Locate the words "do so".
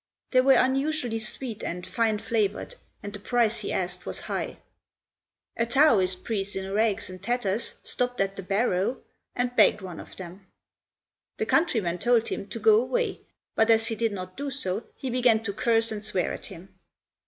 14.35-14.83